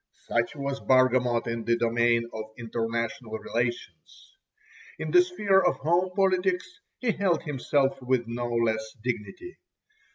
Such 0.27 0.55
was 0.55 0.79
Bargamot 0.79 1.45
in 1.45 1.63
the 1.65 1.77
domain 1.77 2.27
of 2.33 2.45
international 2.57 3.37
relations. 3.37 4.35
In 4.97 5.11
the 5.11 5.21
sphere 5.21 5.59
of 5.61 5.75
home 5.75 6.09
politics 6.15 6.79
he 6.97 7.11
held 7.11 7.43
himself 7.43 8.01
with 8.01 8.23
no 8.25 8.47
less 8.51 8.93
dignity. 8.93 9.59